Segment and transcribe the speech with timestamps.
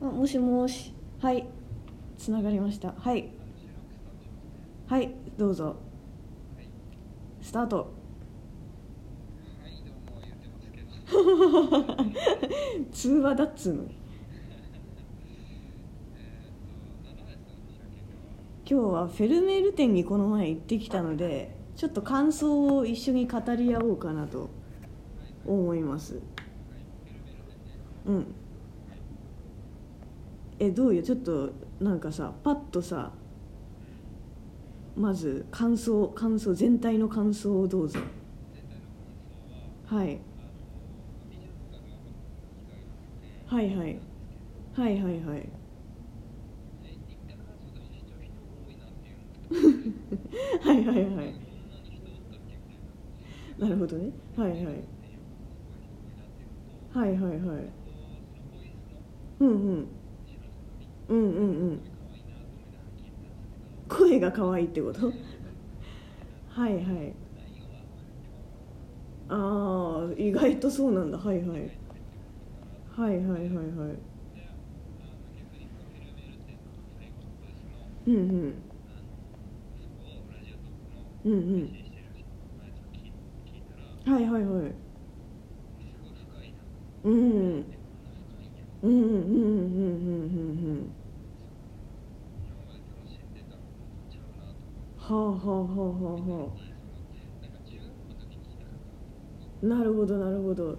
[0.00, 0.94] あもしもし。
[1.20, 1.46] はい。
[2.16, 2.92] つながりました。
[2.92, 3.28] はい。
[4.86, 5.76] はいどうぞ。
[7.42, 7.92] スタート。
[12.92, 13.84] 通話だっつうの
[18.64, 24.50] 今日はフェルメール展にこの前行ってきたのでちょっと感想を一緒に語り合おうかなと
[25.44, 26.20] 思います。
[28.06, 28.34] うん。
[30.60, 31.02] えどうよ？
[31.02, 31.50] ちょっと
[31.80, 33.10] なんかさパッとさ
[34.96, 37.98] まず感想感想全体の感想をどうぞ。
[39.86, 40.20] はい。
[43.46, 44.00] はいはい。
[44.74, 45.48] はいはいはい。
[50.62, 51.16] はいはいはい。
[51.16, 51.34] はい
[53.58, 54.10] なるほどね。
[54.36, 54.84] はいはい。
[56.94, 57.70] はいはいはい。
[59.40, 59.52] うんう
[59.82, 59.99] ん。
[61.10, 61.80] うんうんうん。
[63.88, 65.12] 声が可愛いってこと？
[66.48, 67.14] はいはい。
[69.28, 71.18] ああ意外とそうなんだ。
[71.18, 71.70] はいはい。
[72.88, 74.02] はいはいはいはい。
[78.06, 78.70] うんうん。
[81.24, 81.80] うんうん。
[84.04, 84.90] はいはいはい。
[87.04, 87.80] うん。
[88.82, 90.99] うんうんうんうんうんうんうん。
[95.10, 96.50] はあはあはあはあは
[99.62, 100.78] あなるほどなるほど。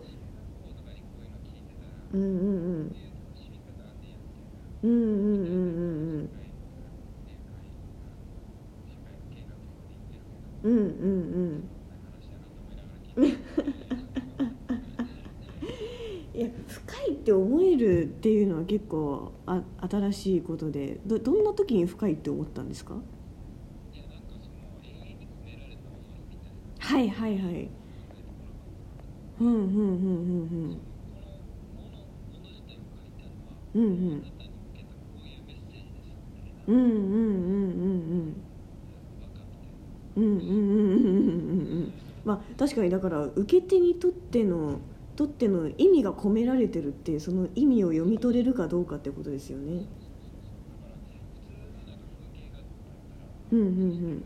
[2.14, 2.24] うんう
[2.84, 2.96] ん。
[4.84, 5.02] うんうんうん
[5.44, 5.48] う
[6.20, 6.30] んうん。
[10.64, 11.64] うんうん
[13.16, 13.22] うん。
[16.34, 21.00] いや深いって思えるっていうのは結構あ新しいことで。
[21.06, 22.96] どどんな時に深いって思ったんですか？
[26.92, 27.72] はいはいはい。
[29.40, 30.82] うんうんうんうん
[33.76, 33.82] うん。
[33.82, 34.26] うんうん。
[36.68, 38.44] うんうんうんうんうん。
[40.16, 41.94] うんうんうんうんうんうん。
[42.24, 44.82] まあ確かにだから受け手にとっての
[45.16, 49.86] とっての意味が込められてるっていうその意味を読み取れるかどうかってことですよね
[53.52, 53.60] うん。
[53.60, 53.70] うんう
[54.16, 54.26] ん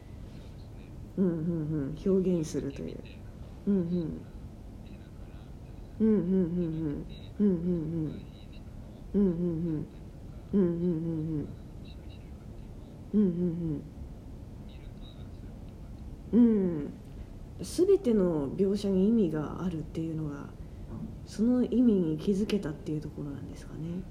[1.17, 2.97] うんうんうん、表現するという。
[3.67, 4.21] うんうん。
[5.99, 6.37] うんうんうんう
[6.89, 7.05] ん。
[7.39, 8.25] うんうんうん。
[9.13, 11.47] うんうんうん。
[13.13, 13.25] うんうん
[16.33, 16.91] うんうん。
[17.99, 20.47] ての描写に意味があるっていうのが
[21.25, 24.01] その意味に気づけたっていうところなんですかね。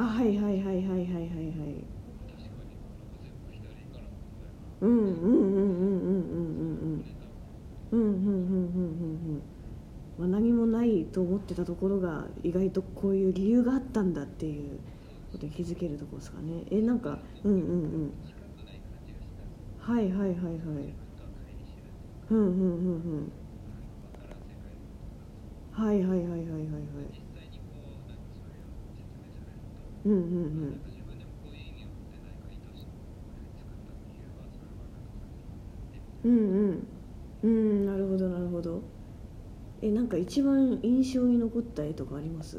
[0.00, 1.86] あはいはいはいはいはいはいはい。
[4.80, 7.04] うんうんうんうんうんうん
[7.90, 7.96] うんうんうんうん。
[7.96, 9.42] うんうんうん
[10.18, 14.80] まあ何もないと思ってたところが意外とこういう理由があったんだっていう
[15.32, 16.64] ことに気づけるとこですかね。
[16.70, 18.14] えなんかうんうんうん
[19.78, 20.50] はいはいはいは
[20.80, 20.94] い
[22.30, 23.32] うんうんうんうん。
[25.72, 27.29] はいはいはいはいはいはい。
[30.04, 30.80] うんうん
[36.24, 36.86] うんうんうん
[37.42, 38.82] うんなるほどなるほど
[39.82, 42.58] えなんか一番印象に残った絵とかあります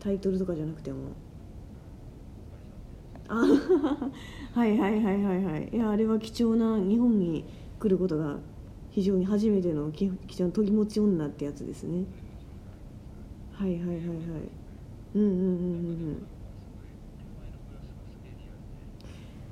[0.00, 1.12] タイトルとかじゃなくても
[3.28, 3.34] あ
[4.54, 7.44] はいはいはいはいはいいやあれは貴重な日本に
[7.78, 8.38] 来ることが
[8.90, 12.04] 非常に初めての貴重な研ぎ持ち女ってやつですね
[13.58, 14.52] はいはいはいはい。
[15.14, 15.28] うんうん
[15.96, 16.26] うん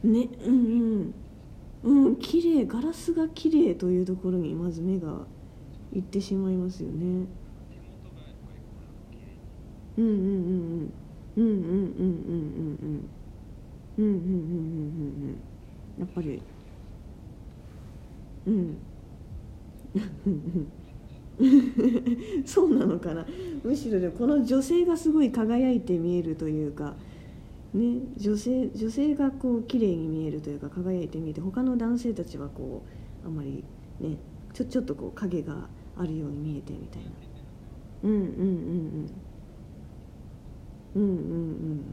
[0.02, 1.14] うんねうんうん。
[1.84, 5.26] うん綺麗ガラスが綺麗というところにまず目が
[5.92, 7.26] いってしまいますよね。
[9.96, 10.92] うんうんうん
[11.36, 11.42] うんうん。
[11.42, 13.10] うんうんうんうん
[13.98, 16.00] うんうんうんうんうんうん。
[16.00, 16.42] やっぱり。
[18.46, 18.78] うん。
[22.46, 23.26] そうなのかな
[23.62, 26.94] むしろでこの女性がすごい輝いて見えるというか、
[27.74, 32.82] ね、女性女性がこう綺麗に見えるというか輝いて見えて他の男性たちはこ
[33.24, 33.62] うあんまり
[34.00, 34.16] ね
[34.54, 37.10] ちょちょっとこう影があるように見えてみたいな。
[38.04, 39.10] うんうんうんうん。
[40.94, 41.84] うんうんうん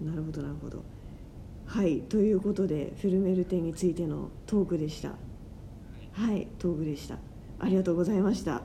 [0.00, 0.06] うん。
[0.06, 0.82] なるほどなるほど。
[1.66, 5.14] はいということでフェルメル展についてのトークでした。
[6.12, 7.18] はいトークでした。
[7.58, 8.62] ありがとうございました。